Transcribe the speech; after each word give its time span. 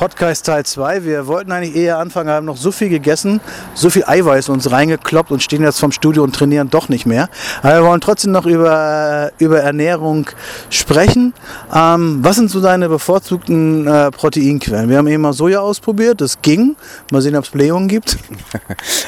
Podcast 0.00 0.46
Teil 0.46 0.64
2. 0.64 1.04
Wir 1.04 1.26
wollten 1.26 1.52
eigentlich 1.52 1.76
eher 1.76 1.98
anfangen, 1.98 2.30
haben 2.30 2.46
noch 2.46 2.56
so 2.56 2.72
viel 2.72 2.88
gegessen, 2.88 3.42
so 3.74 3.90
viel 3.90 4.02
Eiweiß 4.06 4.48
uns 4.48 4.70
reingekloppt 4.70 5.30
und 5.30 5.42
stehen 5.42 5.62
jetzt 5.62 5.78
vom 5.78 5.92
Studio 5.92 6.22
und 6.22 6.34
trainieren 6.34 6.70
doch 6.70 6.88
nicht 6.88 7.04
mehr. 7.04 7.28
Aber 7.62 7.74
wir 7.74 7.84
wollen 7.84 8.00
trotzdem 8.00 8.32
noch 8.32 8.46
über, 8.46 9.30
über 9.36 9.60
Ernährung 9.60 10.30
sprechen. 10.70 11.34
Ähm, 11.74 12.20
was 12.22 12.36
sind 12.36 12.50
so 12.50 12.62
deine 12.62 12.88
bevorzugten 12.88 13.86
äh, 13.86 14.10
Proteinquellen? 14.10 14.88
Wir 14.88 14.96
haben 14.96 15.06
eben 15.06 15.22
mal 15.22 15.34
Soja 15.34 15.60
ausprobiert, 15.60 16.22
das 16.22 16.40
ging. 16.40 16.76
Mal 17.12 17.20
sehen, 17.20 17.36
ob 17.36 17.44
es 17.44 17.50
Blähungen 17.50 17.88
gibt. 17.88 18.16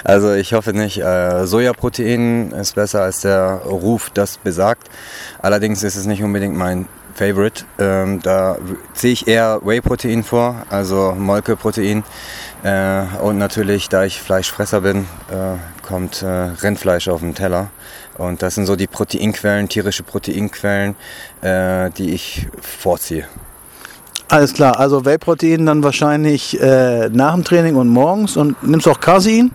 Also 0.05 0.33
ich 0.33 0.53
hoffe 0.53 0.73
nicht. 0.73 0.99
Äh, 0.99 1.47
Sojaprotein 1.47 2.51
ist 2.51 2.75
besser 2.75 3.03
als 3.03 3.21
der 3.21 3.63
Ruf 3.65 4.11
das 4.13 4.37
besagt. 4.37 4.89
Allerdings 5.41 5.85
ist 5.85 5.95
es 5.97 6.07
nicht 6.07 6.23
unbedingt 6.25 6.57
mein 6.57 6.87
Favorite. 7.15 7.65
Ähm, 7.79 8.21
da 8.23 8.59
ziehe 8.95 9.13
ich 9.13 9.29
eher 9.29 9.61
Whey-Protein 9.63 10.23
vor, 10.23 10.65
also 10.71 11.15
Molkeprotein. 11.17 12.05
Äh, 12.63 13.03
und 13.23 13.39
natürlich, 13.39 13.89
da 13.89 14.05
ich 14.05 14.21
Fleischfresser 14.21 14.83
bin, 14.83 15.07
äh, 15.31 15.57
kommt 15.87 16.23
äh, 16.23 16.27
Rindfleisch 16.27 17.09
auf 17.09 17.21
den 17.21 17.35
Teller. 17.35 17.71
Und 18.19 18.43
das 18.43 18.55
sind 18.55 18.67
so 18.67 18.77
die 18.77 18.87
Proteinquellen, 18.87 19.69
tierische 19.69 20.03
Proteinquellen, 20.03 20.97
äh, 21.41 21.91
die 21.91 22.13
ich 22.15 22.47
vorziehe. 22.61 23.27
Alles 24.29 24.55
klar, 24.55 24.79
also 24.81 25.05
Whey-Protein 25.05 25.67
dann 25.67 25.83
wahrscheinlich 25.83 26.59
äh, 26.61 27.11
nach 27.11 27.35
dem 27.35 27.45
Training 27.45 27.77
und 27.77 27.89
morgens. 27.89 28.37
Und 28.37 28.63
nimmst 28.63 28.87
du 28.87 28.91
auch 28.91 29.01
Casein? 29.01 29.51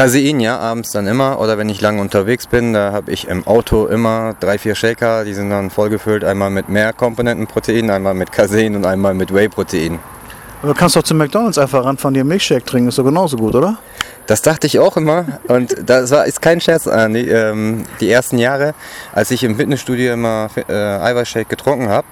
Casein, 0.00 0.40
ja, 0.40 0.58
abends 0.58 0.92
dann 0.92 1.06
immer. 1.06 1.38
Oder 1.40 1.58
wenn 1.58 1.68
ich 1.68 1.82
lange 1.82 2.00
unterwegs 2.00 2.46
bin, 2.46 2.72
da 2.72 2.90
habe 2.90 3.12
ich 3.12 3.28
im 3.28 3.46
Auto 3.46 3.84
immer 3.84 4.34
drei, 4.40 4.56
vier 4.56 4.74
Shaker. 4.74 5.26
Die 5.26 5.34
sind 5.34 5.50
dann 5.50 5.68
vollgefüllt. 5.68 6.24
Einmal 6.24 6.48
mit 6.48 6.70
mehr 6.70 6.94
Komponentenprotein, 6.94 7.90
einmal 7.90 8.14
mit 8.14 8.32
Casein 8.32 8.76
und 8.76 8.86
einmal 8.86 9.12
mit 9.12 9.34
Whey-Protein. 9.34 9.98
Aber 10.62 10.72
du 10.72 10.78
kannst 10.78 10.96
doch 10.96 11.02
zu 11.02 11.14
McDonalds 11.14 11.58
einfach 11.58 11.84
ran 11.84 11.98
von 11.98 12.14
dir 12.14 12.24
Milkshake 12.24 12.64
trinken. 12.64 12.88
Ist 12.88 12.96
doch 12.96 13.04
genauso 13.04 13.36
gut, 13.36 13.54
oder? 13.54 13.76
Das 14.26 14.40
dachte 14.40 14.66
ich 14.66 14.78
auch 14.78 14.96
immer. 14.96 15.26
Und 15.48 15.76
das 15.84 16.10
war, 16.10 16.24
ist 16.24 16.40
kein 16.40 16.62
Scherz. 16.62 16.86
Äh, 16.86 17.10
die, 17.10 17.28
ähm, 17.28 17.84
die 18.00 18.10
ersten 18.10 18.38
Jahre, 18.38 18.72
als 19.12 19.30
ich 19.30 19.44
im 19.44 19.56
Fitnessstudio 19.56 20.14
immer 20.14 20.48
äh, 20.66 20.72
Eiweißshake 20.72 21.50
getrunken 21.50 21.90
habe, 21.90 22.06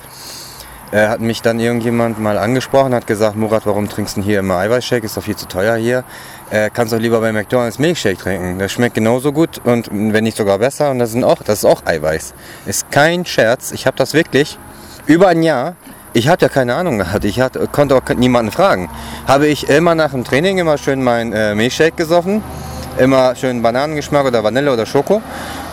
äh, 0.90 1.08
hat 1.08 1.20
mich 1.20 1.42
dann 1.42 1.60
irgendjemand 1.60 2.18
mal 2.18 2.38
angesprochen, 2.38 2.94
hat 2.94 3.06
gesagt, 3.06 3.36
Murat, 3.36 3.66
warum 3.66 3.88
trinkst 3.88 4.16
du 4.16 4.22
hier 4.22 4.40
immer 4.40 4.56
Eiweißshake? 4.56 5.04
Ist 5.04 5.16
doch 5.16 5.22
viel 5.22 5.36
zu 5.36 5.46
teuer 5.46 5.76
hier. 5.76 6.04
Äh, 6.50 6.70
kannst 6.72 6.92
doch 6.92 6.98
lieber 6.98 7.20
bei 7.20 7.32
McDonalds 7.32 7.78
Milkshake 7.78 8.16
trinken. 8.16 8.58
Das 8.58 8.72
schmeckt 8.72 8.94
genauso 8.94 9.32
gut 9.32 9.60
und 9.64 9.88
wenn 9.90 10.24
nicht 10.24 10.36
sogar 10.36 10.58
besser. 10.58 10.90
Und 10.90 10.98
das, 10.98 11.12
sind 11.12 11.24
auch, 11.24 11.42
das 11.42 11.58
ist 11.58 11.64
auch 11.66 11.84
Eiweiß. 11.84 12.34
Ist 12.66 12.90
kein 12.90 13.26
Scherz. 13.26 13.72
Ich 13.72 13.86
habe 13.86 13.96
das 13.96 14.14
wirklich 14.14 14.58
über 15.06 15.28
ein 15.28 15.42
Jahr. 15.42 15.76
Ich 16.14 16.28
hatte 16.28 16.46
ja 16.46 16.48
keine 16.48 16.74
Ahnung 16.74 16.98
gehabt. 16.98 17.24
Ich 17.24 17.38
hatte, 17.40 17.68
konnte 17.70 17.94
auch 17.94 18.02
niemanden 18.16 18.50
fragen. 18.50 18.88
Habe 19.26 19.46
ich 19.46 19.68
immer 19.68 19.94
nach 19.94 20.12
dem 20.12 20.24
Training 20.24 20.58
immer 20.58 20.78
schön 20.78 21.02
meinen 21.02 21.32
äh, 21.32 21.54
Milchshake 21.54 21.96
gesoffen. 21.96 22.42
Immer 22.96 23.36
schön 23.36 23.62
Bananengeschmack 23.62 24.24
oder 24.26 24.42
Vanille 24.42 24.72
oder 24.72 24.86
Schoko. 24.86 25.20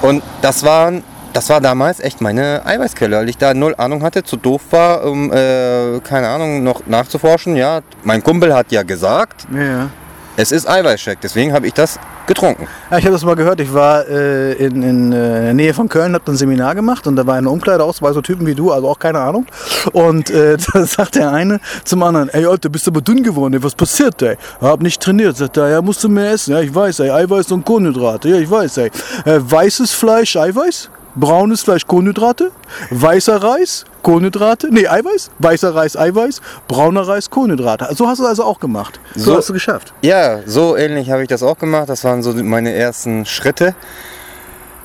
Und 0.02 0.21
das 0.41 0.63
waren 0.63 1.03
das 1.36 1.50
war 1.50 1.59
damals 1.59 2.00
echt 2.00 2.22
meine 2.22 2.66
Eiweißquelle, 2.66 3.17
weil 3.17 3.28
ich 3.30 3.38
da 3.38 3.53
null 3.53 3.75
Ahnung 3.78 4.03
hatte, 4.03 4.23
zu 4.23 4.38
doof 4.38 4.61
war, 4.72 5.03
um, 5.03 5.31
äh, 5.33 6.00
keine 6.00 6.30
Ahnung, 6.30 6.64
noch 6.64 6.88
nachzuforschen. 6.88 7.58
Ja, 7.58 7.81
mein 8.03 8.23
Kumpel 8.23 8.53
hat 8.55 8.72
ja 8.72 8.83
gesagt, 8.83 9.45
Ja. 9.53 9.89
es 10.38 10.53
ist 10.53 10.67
Eiweißshake, 10.67 11.19
deswegen 11.22 11.52
habe 11.52 11.67
ich 11.67 11.73
das 11.73 12.00
getrunken. 12.25 12.67
Ja, 12.89 12.97
ich 13.00 13.03
habe 13.03 13.14
das 13.14 13.23
mal 13.25 13.36
gehört. 13.36 13.59
Ich 13.59 13.73
war 13.73 14.08
äh, 14.08 14.53
in, 14.53 14.81
in 14.81 15.11
äh, 15.11 15.42
der 15.44 15.53
Nähe 15.53 15.73
von 15.73 15.89
Köln, 15.89 16.14
habe 16.16 16.31
ein 16.31 16.38
Seminar 16.38 16.73
gemacht 16.73 17.05
und 17.05 17.17
da 17.17 17.27
war 17.27 17.36
eine 17.36 17.49
Umkleide 17.49 17.83
aus, 17.83 17.97
zwei 17.97 18.14
so 18.14 18.22
Typen 18.22 18.47
wie 18.47 18.55
du, 18.55 18.72
also 18.72 18.88
auch 18.88 18.97
keine 18.97 19.20
Ahnung. 19.20 19.45
Und 19.92 20.30
äh, 20.30 20.58
da 20.73 20.86
sagt 20.86 21.16
der 21.16 21.31
eine 21.31 21.59
zum 21.83 22.02
anderen, 22.02 22.30
ey 22.30 22.45
Alter, 22.45 22.70
bist 22.70 22.88
aber 22.88 23.02
dünn 23.02 23.22
geworden, 23.23 23.53
ey, 23.55 23.61
was 23.61 23.75
passiert, 23.75 24.22
ey? 24.22 24.38
Hab 24.61 24.81
nicht 24.81 25.02
trainiert, 25.02 25.36
sagt 25.38 25.58
er, 25.58 25.70
ja, 25.70 25.81
musst 25.81 26.02
du 26.03 26.08
mehr 26.09 26.31
essen. 26.31 26.53
Ja, 26.53 26.61
ich 26.61 26.73
weiß, 26.73 27.02
ey, 27.02 27.11
Eiweiß 27.11 27.52
und 27.52 27.66
Kohlenhydrate, 27.66 28.30
ja, 28.30 28.38
ich 28.38 28.49
weiß, 28.49 28.77
ey. 28.77 28.88
Äh, 29.25 29.39
weißes 29.42 29.92
Fleisch, 29.92 30.36
Eiweiß? 30.38 30.89
Braunes 31.15 31.61
Fleisch, 31.61 31.87
Kohlenhydrate, 31.87 32.52
weißer 32.92 33.42
Reis, 33.42 33.86
Kohlenhydrate, 34.03 34.67
nee, 34.71 34.87
Eiweiß, 34.87 35.31
weißer 35.39 35.73
Reis, 35.73 35.95
Eiweiß, 35.98 36.42
brauner 36.67 37.08
Reis, 37.08 37.30
Kohlenhydrate. 37.30 37.87
So 37.95 38.08
hast 38.08 38.20
du 38.20 38.26
also 38.26 38.43
auch 38.43 38.59
gemacht. 38.59 38.99
So, 39.15 39.31
So- 39.31 39.37
hast 39.37 39.49
du 39.49 39.53
geschafft. 39.53 39.93
Ja, 40.02 40.39
so 40.45 40.76
ähnlich 40.76 41.09
habe 41.11 41.21
ich 41.23 41.27
das 41.30 41.42
auch 41.43 41.58
gemacht. 41.58 41.89
Das 41.89 42.03
waren 42.03 42.21
so 42.21 42.33
meine 42.33 42.73
ersten 42.73 43.26
Schritte. 43.26 43.76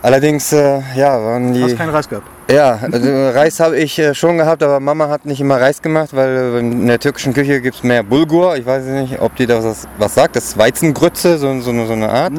Allerdings, 0.02 0.50
äh, 0.54 0.80
ja, 0.96 1.22
waren 1.22 1.52
die. 1.52 1.62
Hast 1.62 1.76
keinen 1.76 1.91
Reis 1.91 2.08
gehabt. 2.08 2.26
Ja, 2.50 2.78
also 2.91 3.06
Reis 3.38 3.60
habe 3.60 3.76
ich 3.76 3.98
äh, 3.98 4.14
schon 4.14 4.38
gehabt, 4.38 4.62
aber 4.62 4.80
Mama 4.80 5.08
hat 5.08 5.26
nicht 5.26 5.41
immer 5.42 5.60
Reis 5.60 5.82
gemacht, 5.82 6.08
weil 6.16 6.54
äh, 6.54 6.58
in 6.60 6.86
der 6.86 6.98
türkischen 6.98 7.34
Küche 7.34 7.60
gibt 7.60 7.76
es 7.76 7.82
mehr 7.82 8.02
Bulgur. 8.02 8.56
Ich 8.56 8.64
weiß 8.64 8.84
nicht, 8.86 9.20
ob 9.20 9.36
die 9.36 9.47
da 9.47 9.62
was, 9.62 9.86
was 9.98 10.14
sagt. 10.14 10.36
Das 10.36 10.44
ist 10.47 10.58
Weizengrütze, 10.58 11.36
so, 11.38 11.60
so, 11.60 11.84
so 11.86 11.92
eine 11.92 12.08
Art. 12.08 12.32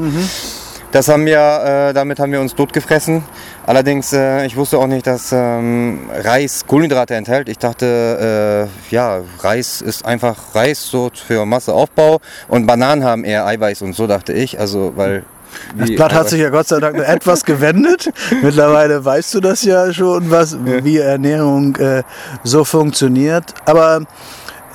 Das 0.91 1.07
haben 1.07 1.25
wir, 1.25 1.37
äh, 1.89 1.93
damit 1.93 2.19
haben 2.19 2.33
wir 2.33 2.41
uns 2.41 2.53
totgefressen. 2.53 3.23
Allerdings, 3.65 4.11
äh, 4.11 4.45
ich 4.45 4.57
wusste 4.57 4.77
auch 4.77 4.87
nicht, 4.87 5.07
dass 5.07 5.31
ähm, 5.31 6.09
Reis 6.13 6.65
Kohlenhydrate 6.67 7.15
enthält. 7.15 7.47
Ich 7.47 7.57
dachte, 7.57 8.67
äh, 8.91 8.93
ja, 8.93 9.21
Reis 9.39 9.81
ist 9.81 10.05
einfach 10.05 10.35
Reis 10.53 10.83
so 10.85 11.09
für 11.13 11.45
Masseaufbau 11.45 12.19
und 12.49 12.65
Bananen 12.67 13.05
haben 13.05 13.23
eher 13.23 13.45
Eiweiß 13.45 13.83
und 13.83 13.93
so 13.95 14.05
dachte 14.05 14.33
ich. 14.33 14.59
Also, 14.59 14.91
weil 14.97 15.23
Das 15.77 15.89
Blatt 15.95 16.13
hat 16.13 16.27
sich 16.29 16.41
ja 16.41 16.49
Gott 16.49 16.67
sei 16.67 16.79
Dank 16.81 16.97
nur 16.97 17.07
etwas 17.07 17.45
gewendet. 17.45 18.11
Mittlerweile 18.41 19.03
weißt 19.05 19.33
du 19.35 19.39
das 19.39 19.63
ja 19.63 19.93
schon, 19.93 20.29
was, 20.29 20.57
wie 20.65 20.97
Ernährung 20.97 21.73
äh, 21.77 22.03
so 22.43 22.65
funktioniert. 22.65 23.45
Aber 23.65 24.01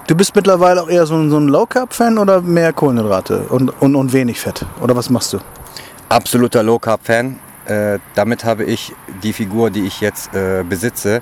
du 0.06 0.14
bist 0.14 0.34
mittlerweile 0.34 0.82
auch 0.82 0.88
eher 0.88 1.04
so, 1.04 1.16
ein- 1.16 1.28
so 1.28 1.36
ein 1.38 1.48
Low-Carb-Fan 1.48 2.16
oder 2.16 2.40
mehr 2.40 2.72
Kohlenhydrate 2.72 3.40
und, 3.50 3.70
und, 3.82 3.94
und 3.96 4.12
wenig 4.14 4.40
Fett? 4.40 4.64
Oder 4.80 4.96
was 4.96 5.10
machst 5.10 5.34
du? 5.34 5.38
Absoluter 6.08 6.62
Low 6.62 6.78
Carb 6.78 7.00
Fan. 7.04 7.38
Äh, 7.66 7.98
damit 8.14 8.44
habe 8.44 8.64
ich 8.64 8.92
die 9.22 9.32
Figur, 9.32 9.70
die 9.70 9.86
ich 9.86 10.00
jetzt 10.00 10.34
äh, 10.34 10.62
besitze, 10.62 11.20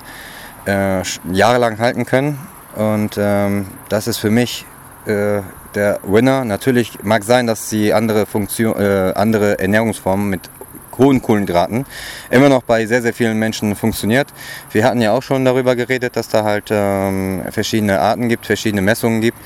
äh, 0.67 1.03
jahrelang 1.33 1.78
halten 1.78 2.05
können. 2.05 2.39
Und 2.77 3.17
ähm, 3.19 3.67
das 3.89 4.06
ist 4.06 4.19
für 4.19 4.31
mich 4.31 4.67
äh, 5.06 5.41
der 5.75 6.00
Winner. 6.03 6.44
Natürlich 6.44 7.03
mag 7.03 7.25
sein, 7.25 7.47
dass 7.47 7.69
die 7.69 7.94
andere 7.94 8.27
Funktion, 8.27 8.77
äh, 8.78 9.12
andere 9.15 9.59
Ernährungsformen 9.59 10.28
mit 10.28 10.50
hohen 10.99 11.23
Kohlenhydraten 11.23 11.87
immer 12.31 12.49
noch 12.49 12.62
bei 12.62 12.87
sehr, 12.87 13.03
sehr 13.03 13.15
vielen 13.15 13.39
Menschen 13.39 13.75
funktioniert. 13.75 14.28
Wir 14.71 14.84
hatten 14.84 15.00
ja 15.00 15.12
auch 15.12 15.23
schon 15.23 15.44
darüber 15.44 15.75
geredet, 15.77 16.17
dass 16.17 16.28
da 16.28 16.44
halt 16.44 16.69
ähm, 16.71 17.43
verschiedene 17.50 18.00
Arten 18.00 18.28
gibt, 18.28 18.47
verschiedene 18.47 18.83
Messungen 18.83 19.21
gibt, 19.21 19.39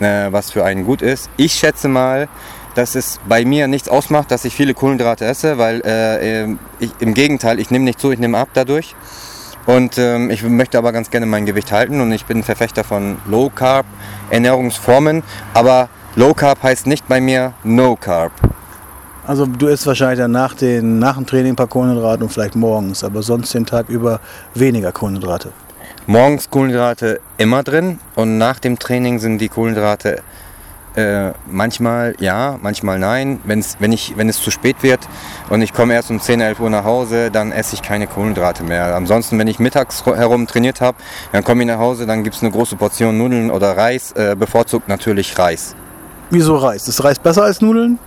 äh, 0.00 0.30
was 0.30 0.50
für 0.50 0.64
einen 0.64 0.84
gut 0.84 1.02
ist. 1.02 1.30
Ich 1.36 1.54
schätze 1.54 1.88
mal, 1.88 2.28
dass 2.74 2.94
es 2.94 3.20
bei 3.28 3.44
mir 3.44 3.66
nichts 3.66 3.88
ausmacht, 3.88 4.30
dass 4.30 4.44
ich 4.44 4.54
viele 4.54 4.74
Kohlenhydrate 4.74 5.24
esse, 5.24 5.58
weil 5.58 5.82
äh, 5.84 6.42
äh, 6.42 6.56
ich, 6.78 6.90
im 7.00 7.14
Gegenteil, 7.14 7.58
ich 7.58 7.70
nehme 7.70 7.84
nicht 7.84 8.00
zu, 8.00 8.10
ich 8.10 8.18
nehme 8.18 8.38
ab 8.38 8.48
dadurch. 8.54 8.94
Und 9.66 9.98
ähm, 9.98 10.30
ich 10.30 10.42
möchte 10.42 10.78
aber 10.78 10.92
ganz 10.92 11.10
gerne 11.10 11.26
mein 11.26 11.46
Gewicht 11.46 11.70
halten 11.70 12.00
und 12.00 12.10
ich 12.12 12.24
bin 12.24 12.42
Verfechter 12.42 12.82
von 12.82 13.18
Low 13.26 13.50
Carb 13.54 13.86
Ernährungsformen, 14.30 15.22
aber 15.54 15.88
Low 16.16 16.34
Carb 16.34 16.62
heißt 16.62 16.86
nicht 16.86 17.06
bei 17.06 17.20
mir 17.20 17.52
No 17.62 17.96
Carb. 17.96 18.32
Also 19.26 19.46
du 19.46 19.68
isst 19.68 19.86
wahrscheinlich 19.86 20.18
dann 20.18 20.32
nach, 20.32 20.54
den, 20.54 20.98
nach 20.98 21.16
dem 21.16 21.26
Training 21.26 21.52
ein 21.52 21.56
paar 21.56 21.68
Kohlenhydrate 21.68 22.24
und 22.24 22.32
vielleicht 22.32 22.56
morgens, 22.56 23.04
aber 23.04 23.22
sonst 23.22 23.54
den 23.54 23.66
Tag 23.66 23.88
über 23.88 24.20
weniger 24.54 24.92
Kohlenhydrate. 24.92 25.52
Morgens 26.06 26.50
Kohlenhydrate 26.50 27.20
immer 27.36 27.62
drin 27.62 28.00
und 28.16 28.38
nach 28.38 28.58
dem 28.58 28.78
Training 28.78 29.18
sind 29.18 29.38
die 29.38 29.48
Kohlenhydrate 29.48 30.22
äh, 30.96 31.32
manchmal 31.50 32.14
ja, 32.18 32.58
manchmal 32.60 32.98
nein. 32.98 33.40
Wenn's, 33.44 33.76
wenn, 33.78 33.92
ich, 33.92 34.16
wenn 34.16 34.28
es 34.28 34.40
zu 34.42 34.50
spät 34.50 34.82
wird 34.82 35.00
und 35.48 35.62
ich 35.62 35.72
komme 35.72 35.94
erst 35.94 36.10
um 36.10 36.20
10, 36.20 36.40
11 36.40 36.60
Uhr 36.60 36.70
nach 36.70 36.84
Hause, 36.84 37.30
dann 37.30 37.52
esse 37.52 37.74
ich 37.74 37.82
keine 37.82 38.06
Kohlenhydrate 38.06 38.62
mehr. 38.62 38.94
Ansonsten, 38.94 39.38
wenn 39.38 39.48
ich 39.48 39.58
mittags 39.58 40.04
herum 40.04 40.46
trainiert 40.46 40.80
habe, 40.80 40.98
dann 41.32 41.44
komme 41.44 41.62
ich 41.62 41.68
nach 41.68 41.78
Hause, 41.78 42.06
dann 42.06 42.24
gibt 42.24 42.36
es 42.36 42.42
eine 42.42 42.50
große 42.50 42.76
Portion 42.76 43.16
Nudeln 43.18 43.50
oder 43.50 43.76
Reis, 43.76 44.12
äh, 44.12 44.36
bevorzugt 44.38 44.88
natürlich 44.88 45.38
Reis. 45.38 45.74
Wieso 46.30 46.56
Reis? 46.56 46.86
Ist 46.88 47.02
Reis 47.02 47.18
besser 47.18 47.42
als 47.42 47.60
Nudeln? 47.60 47.98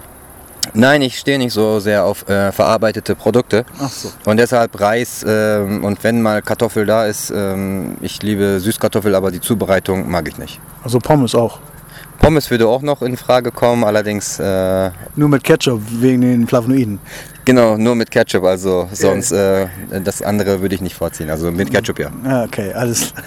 Nein, 0.74 1.02
ich 1.02 1.20
stehe 1.20 1.38
nicht 1.38 1.54
so 1.54 1.80
sehr 1.80 2.06
auf 2.06 2.28
äh, 2.30 2.52
verarbeitete 2.52 3.16
Produkte. 3.16 3.66
Ach 3.80 3.90
so. 3.90 4.12
Und 4.26 4.38
deshalb 4.38 4.80
Reis 4.80 5.24
ähm, 5.28 5.84
und 5.84 6.04
wenn 6.04 6.22
mal 6.22 6.42
Kartoffel 6.42 6.86
da 6.86 7.06
ist, 7.06 7.32
ähm, 7.36 7.98
ich 8.02 8.24
liebe 8.24 8.60
Süßkartoffel, 8.60 9.14
aber 9.14 9.30
die 9.30 9.42
Zubereitung 9.42 10.10
mag 10.10 10.28
ich 10.28 10.38
nicht. 10.38 10.60
Also 10.84 11.00
Pommes 11.00 11.36
auch. 11.36 11.60
Pommes 12.20 12.50
würde 12.50 12.68
auch 12.68 12.82
noch 12.82 13.02
in 13.02 13.18
Frage 13.18 13.52
kommen, 13.52 13.84
allerdings 13.84 14.40
äh, 14.40 14.92
Nur 15.16 15.30
mit 15.30 15.44
Ketchup 15.44 15.82
wegen 16.00 16.22
den 16.22 16.48
Flavonoiden. 16.48 17.00
genau 17.46 17.78
nur 17.78 17.96
mit 17.96 18.10
Ketchup, 18.12 18.44
also 18.46 18.88
sonst 18.94 19.32
äh, 19.32 19.68
das 20.04 20.22
andere 20.22 20.62
würde 20.62 20.76
ich 20.76 20.82
nicht 20.82 20.96
vorziehen. 20.96 21.30
Also 21.30 21.52
mit 21.52 21.72
Ketchup 21.72 22.00
ja. 22.00 22.12
Ja, 22.26 22.44
okay, 22.46 22.72
alles. 22.74 23.14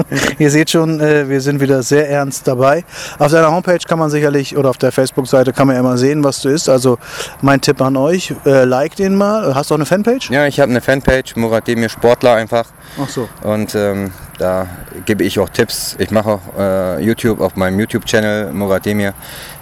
Ihr 0.38 0.50
seht 0.50 0.70
schon, 0.70 1.00
äh, 1.00 1.28
wir 1.28 1.40
sind 1.40 1.60
wieder 1.60 1.82
sehr 1.82 2.08
ernst 2.08 2.46
dabei. 2.46 2.84
Auf 3.18 3.32
deiner 3.32 3.50
Homepage 3.50 3.78
kann 3.86 3.98
man 3.98 4.10
sicherlich 4.10 4.56
oder 4.56 4.70
auf 4.70 4.78
der 4.78 4.92
Facebook-Seite 4.92 5.52
kann 5.52 5.66
man 5.66 5.76
ja 5.76 5.80
immer 5.80 5.98
sehen, 5.98 6.24
was 6.24 6.40
du 6.42 6.48
isst. 6.48 6.68
Also 6.68 6.98
mein 7.40 7.60
Tipp 7.60 7.80
an 7.80 7.96
euch, 7.96 8.34
äh, 8.44 8.64
like 8.64 8.96
den 8.96 9.16
mal. 9.16 9.54
Hast 9.54 9.70
du 9.70 9.74
auch 9.74 9.78
eine 9.78 9.86
Fanpage? 9.86 10.30
Ja, 10.30 10.46
ich 10.46 10.60
habe 10.60 10.70
eine 10.70 10.80
Fanpage, 10.80 11.36
Murat 11.36 11.66
Demir 11.66 11.88
Sportler 11.88 12.34
einfach. 12.34 12.66
Ach 13.02 13.08
so. 13.08 13.28
Und 13.42 13.74
ähm, 13.74 14.12
da 14.38 14.66
gebe 15.04 15.24
ich 15.24 15.38
auch 15.38 15.48
Tipps. 15.48 15.96
Ich 15.98 16.10
mache 16.10 16.30
auch 16.30 16.40
äh, 16.58 17.04
YouTube 17.04 17.40
auf 17.40 17.56
meinem 17.56 17.78
YouTube-Channel 17.80 18.52
Murat 18.52 18.86
Demir. 18.86 19.14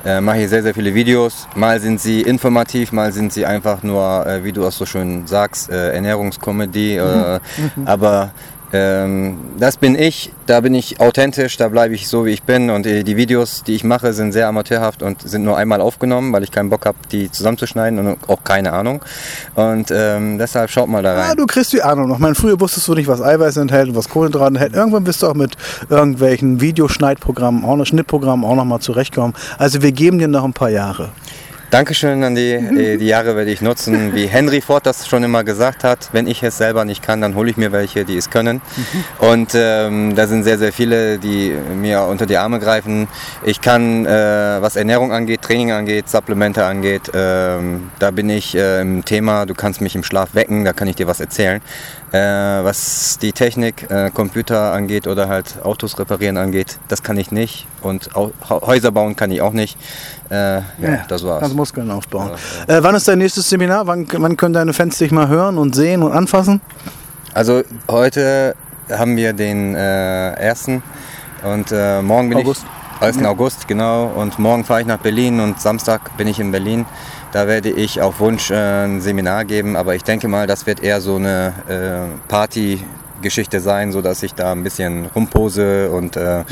Äh, 0.05 0.21
mache 0.21 0.39
hier 0.39 0.49
sehr, 0.49 0.63
sehr 0.63 0.75
viele 0.75 0.95
Videos. 0.95 1.47
Mal 1.55 1.81
sind 1.81 2.01
sie 2.01 2.23
informativ, 2.23 2.93
mal 2.93 3.13
sind 3.13 3.33
sie 3.33 3.45
einfach 3.45 3.83
nur, 3.83 4.27
äh, 4.27 4.45
wie 4.45 4.53
du 4.53 4.67
auch 4.67 4.73
so 4.73 4.87
schön 4.87 5.27
sagst, 5.27 5.71
äh, 5.71 5.93
Ernährungskomödie. 5.93 6.97
Äh, 6.97 7.41
aber 7.85 8.31
ähm, 8.73 9.39
das 9.59 9.77
bin 9.77 9.95
ich, 9.97 10.33
da 10.47 10.61
bin 10.61 10.75
ich 10.75 11.01
authentisch, 11.01 11.57
da 11.57 11.69
bleibe 11.69 11.95
ich 11.95 12.07
so 12.09 12.25
wie 12.25 12.31
ich 12.31 12.43
bin 12.45 12.71
und 12.71 12.87
äh, 12.87 13.03
die 13.03 13.17
Videos, 13.17 13.63
die 13.65 13.75
ich 13.75 13.85
mache, 13.85 14.13
sind 14.13 14.33
sehr 14.33 14.47
amateurhaft 14.49 15.03
und 15.03 15.23
sind 15.23 15.43
nur 15.45 15.57
einmal 15.57 15.81
aufgenommen, 15.81 16.33
weil 16.33 16.43
ich 16.45 16.51
keinen 16.53 16.71
Bock 16.71 16.87
habe, 16.87 16.97
die 17.11 17.31
zusammenzuschneiden 17.31 17.99
und 17.99 18.19
auch 18.29 18.45
keine 18.45 18.73
Ahnung. 18.73 19.03
Und 19.55 19.91
ähm, 19.93 20.39
deshalb 20.39 20.71
schaut 20.71 20.89
mal 20.89 21.03
da 21.03 21.15
Ah, 21.17 21.29
rein. 21.29 21.37
du 21.37 21.47
kriegst 21.47 21.73
die 21.73 21.83
Ahnung 21.83 22.09
noch. 22.09 22.17
Ich 22.17 22.21
meine, 22.21 22.35
früher 22.35 22.61
wusstest 22.61 22.87
du 22.89 22.95
nicht, 22.95 23.09
was 23.09 23.21
Eiweiß 23.21 23.57
enthält 23.57 23.89
und 23.89 23.97
was 23.97 24.09
Kohlenhydrate 24.09 24.49
enthält. 24.55 24.75
Irgendwann 24.75 25.05
bist 25.05 25.23
du 25.23 25.27
auch 25.29 25.35
mit 25.35 25.57
irgendwelchen 25.89 26.61
Videoschneidprogrammen, 26.61 27.65
auch 27.65 27.77
noch 27.77 27.87
Schnittprogrammen 27.87 28.45
auch 28.45 28.55
noch 28.55 28.65
mal 28.65 28.81
zurechtkommen. 28.81 29.35
Also 29.59 29.83
wir 29.83 29.93
geben 29.93 30.19
dir 30.19 30.29
noch 30.29 30.45
ein 30.45 30.53
paar 30.53 30.71
Jahre. 30.71 31.11
Dankeschön 31.71 32.25
an 32.25 32.35
die, 32.35 32.53
äh, 32.53 32.97
die 32.97 33.07
Jahre 33.07 33.37
werde 33.37 33.51
ich 33.53 33.61
nutzen. 33.61 34.13
Wie 34.13 34.27
Henry 34.27 34.61
Ford 34.61 34.85
das 34.85 35.07
schon 35.07 35.23
immer 35.23 35.45
gesagt 35.45 35.85
hat, 35.85 36.09
wenn 36.11 36.27
ich 36.27 36.43
es 36.43 36.59
selber 36.59 36.85
nicht 36.85 37.01
kann, 37.01 37.21
dann 37.21 37.37
hole 37.37 37.49
ich 37.49 37.57
mir 37.57 37.71
welche, 37.71 38.05
die 38.05 38.17
es 38.17 38.29
können. 38.29 38.61
Und 39.19 39.53
ähm, 39.55 40.17
da 40.17 40.27
sind 40.27 40.43
sehr, 40.43 40.59
sehr 40.59 40.73
viele, 40.73 41.19
die 41.19 41.55
mir 41.77 42.03
unter 42.03 42.27
die 42.27 42.37
Arme 42.37 42.59
greifen. 42.59 43.07
Ich 43.45 43.61
kann, 43.61 44.05
äh, 44.05 44.11
was 44.11 44.75
Ernährung 44.75 45.13
angeht, 45.13 45.43
Training 45.43 45.71
angeht, 45.71 46.09
Supplemente 46.09 46.65
angeht, 46.65 47.13
ähm, 47.15 47.91
da 48.01 48.11
bin 48.11 48.29
ich 48.31 48.57
äh, 48.57 48.81
im 48.81 49.05
Thema. 49.05 49.47
Du 49.47 49.55
kannst 49.55 49.81
mich 49.81 49.95
im 49.95 50.03
Schlaf 50.03 50.35
wecken, 50.35 50.65
da 50.65 50.73
kann 50.73 50.89
ich 50.89 50.97
dir 50.97 51.07
was 51.07 51.21
erzählen. 51.21 51.61
Äh, 52.13 52.19
was 52.19 53.19
die 53.23 53.33
Technik, 53.33 53.89
äh, 53.89 54.11
Computer 54.11 54.73
angeht 54.73 55.07
oder 55.07 55.29
halt 55.29 55.63
Autos 55.63 55.97
reparieren 55.97 56.39
angeht, 56.39 56.81
das 56.89 57.05
kann 57.05 57.17
ich 57.17 57.31
nicht. 57.31 57.69
Und 57.83 58.17
Au 58.17 58.33
Häuser 58.49 58.91
bauen 58.91 59.15
kann 59.15 59.31
ich 59.31 59.41
auch 59.43 59.53
nicht. 59.53 59.79
Äh, 60.29 60.57
ja, 60.57 60.63
das 61.07 61.25
war's. 61.25 61.41
Kannst 61.41 61.55
Muskeln 61.55 61.89
aufbauen. 61.91 62.33
Äh, 62.67 62.79
wann 62.83 62.97
ist 62.97 63.07
dein 63.07 63.19
nächstes 63.19 63.49
Seminar? 63.49 63.87
Wann, 63.87 64.09
wann 64.11 64.37
können 64.37 64.55
deine 64.55 64.73
Fans 64.73 64.99
dich 64.99 65.13
mal 65.13 65.29
hören 65.29 65.57
und 65.57 65.77
sehen 65.77 66.03
und 66.03 66.11
anfassen? 66.11 66.61
Also 67.33 67.63
heute 67.89 68.57
haben 68.91 69.17
wir 69.17 69.33
den 69.33 69.77
äh, 69.77 70.33
ersten 70.33 70.83
und 71.45 71.71
äh, 71.71 72.03
morgen 72.03 72.29
bin 72.29 72.39
August. 72.39 72.65
ich 72.65 72.80
1. 73.01 73.25
August 73.25 73.67
genau 73.67 74.09
und 74.15 74.39
morgen 74.39 74.63
fahre 74.63 74.83
ich 74.83 74.87
nach 74.87 74.99
Berlin 74.99 75.41
und 75.41 75.59
Samstag 75.59 76.19
bin 76.19 76.29
ich 76.29 76.39
in 76.39 76.53
Berlin. 76.53 76.85
Da 77.33 77.47
werde 77.47 77.71
ich 77.71 78.03
auf 78.03 78.21
Wunsch 78.21 78.51
äh, 78.51 78.85
ein 78.85 79.01
Seminar 79.01 79.47
geben, 79.47 79.75
aber 79.75 79.95
ich 79.95 80.05
denke 80.05 80.29
mal, 80.29 80.47
das 80.47 80.67
wird 80.67 80.83
eher 80.83 81.01
so 81.01 81.17
eine 81.17 81.55
äh, 81.67 82.29
Party-Geschichte 82.29 83.61
sein, 83.61 83.91
so 83.93 84.03
dass 84.03 84.23
ich 84.23 84.35
da 84.35 84.53
ein 84.53 84.63
bisschen 84.63 85.07
rumpose 85.17 85.91
und 85.91 86.17
äh, 86.17 86.45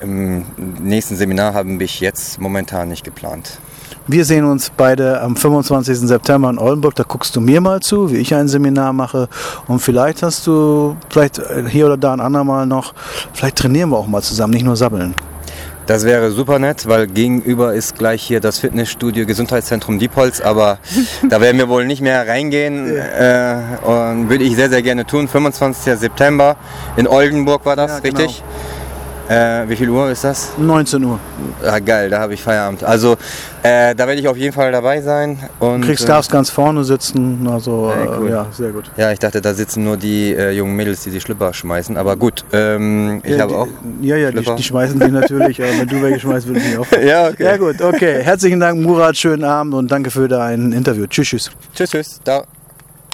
im 0.00 0.44
nächsten 0.82 1.16
Seminar 1.16 1.54
haben 1.54 1.80
wir 1.80 1.86
jetzt 1.86 2.38
momentan 2.38 2.90
nicht 2.90 3.02
geplant. 3.02 3.58
Wir 4.06 4.26
sehen 4.26 4.44
uns 4.44 4.70
beide 4.76 5.22
am 5.22 5.34
25. 5.34 6.00
September 6.00 6.50
in 6.50 6.58
Oldenburg. 6.58 6.94
Da 6.94 7.04
guckst 7.04 7.34
du 7.36 7.40
mir 7.40 7.62
mal 7.62 7.80
zu, 7.80 8.10
wie 8.10 8.16
ich 8.16 8.34
ein 8.34 8.48
Seminar 8.48 8.92
mache. 8.92 9.30
Und 9.66 9.78
vielleicht 9.78 10.22
hast 10.22 10.46
du, 10.46 10.94
vielleicht 11.08 11.38
äh, 11.38 11.64
hier 11.66 11.86
oder 11.86 11.96
da 11.96 12.12
ein 12.12 12.20
andermal 12.20 12.66
noch, 12.66 12.92
vielleicht 13.32 13.56
trainieren 13.56 13.88
wir 13.88 13.96
auch 13.96 14.06
mal 14.06 14.20
zusammen, 14.20 14.52
nicht 14.52 14.64
nur 14.66 14.76
sabbeln. 14.76 15.14
Das 15.86 16.04
wäre 16.04 16.30
super 16.30 16.58
nett, 16.58 16.86
weil 16.88 17.06
gegenüber 17.06 17.74
ist 17.74 17.98
gleich 17.98 18.22
hier 18.22 18.40
das 18.40 18.58
Fitnessstudio 18.58 19.26
Gesundheitszentrum 19.26 19.98
Diepholz, 19.98 20.40
aber 20.40 20.78
da 21.28 21.40
werden 21.42 21.58
wir 21.58 21.68
wohl 21.68 21.86
nicht 21.86 22.00
mehr 22.00 22.26
reingehen 22.26 22.96
äh, 22.96 23.56
und 23.84 24.30
würde 24.30 24.44
ich 24.44 24.56
sehr, 24.56 24.70
sehr 24.70 24.82
gerne 24.82 25.04
tun. 25.04 25.28
25. 25.28 25.98
September 25.98 26.56
in 26.96 27.06
Oldenburg 27.06 27.66
war 27.66 27.76
das, 27.76 27.90
Ja, 27.90 28.00
genau. 28.00 28.18
richtig? 28.18 28.42
Äh, 29.28 29.68
wie 29.68 29.76
viel 29.76 29.88
Uhr 29.88 30.10
ist 30.10 30.22
das? 30.24 30.52
19 30.58 31.02
Uhr. 31.02 31.18
Ah, 31.64 31.78
geil, 31.78 32.10
da 32.10 32.20
habe 32.20 32.34
ich 32.34 32.42
Feierabend. 32.42 32.84
Also 32.84 33.16
äh, 33.62 33.94
da 33.94 34.06
werde 34.06 34.20
ich 34.20 34.28
auf 34.28 34.36
jeden 34.36 34.52
Fall 34.52 34.70
dabei 34.70 35.00
sein. 35.00 35.38
Und, 35.60 35.80
Du 35.80 35.86
kriegst, 35.86 36.04
äh, 36.04 36.08
darfst 36.08 36.30
ganz 36.30 36.50
vorne 36.50 36.84
sitzen. 36.84 37.48
Also, 37.50 37.90
Ey, 37.90 38.08
cool. 38.18 38.28
äh, 38.28 38.30
ja, 38.32 38.46
sehr 38.52 38.70
gut. 38.70 38.90
ja, 38.98 39.12
ich 39.12 39.18
dachte, 39.18 39.40
da 39.40 39.54
sitzen 39.54 39.84
nur 39.84 39.96
die 39.96 40.34
äh, 40.34 40.50
jungen 40.50 40.76
Mädels, 40.76 41.02
die 41.04 41.10
die 41.10 41.20
Schlüpper 41.20 41.54
schmeißen. 41.54 41.96
Aber 41.96 42.16
gut, 42.16 42.44
ähm, 42.52 43.22
ich 43.24 43.36
ja, 43.36 43.40
habe 43.40 43.52
die, 43.52 43.58
auch. 43.58 43.68
Ja, 44.02 44.16
ja, 44.16 44.30
die, 44.30 44.44
die 44.56 44.62
schmeißen 44.62 45.00
die 45.00 45.10
natürlich. 45.10 45.62
aber 45.62 45.70
wenn 45.78 45.88
du 45.88 46.02
welche 46.02 46.20
schmeißt, 46.20 46.46
würde 46.46 46.60
ich 46.60 46.66
mich 46.66 46.78
auch. 46.78 46.86
Ja, 47.04 47.28
okay. 47.28 47.44
Ja, 47.44 47.56
gut, 47.56 47.80
okay. 47.80 48.22
Herzlichen 48.22 48.60
Dank, 48.60 48.80
Murat. 48.80 49.16
Schönen 49.16 49.44
Abend 49.44 49.74
und 49.74 49.90
danke 49.90 50.10
für 50.10 50.28
dein 50.28 50.72
Interview. 50.72 51.06
Tschüss, 51.06 51.28
tschüss. 51.28 51.50
Tschüss, 51.74 51.90
tschüss. 51.90 52.20
Da. 52.24 52.44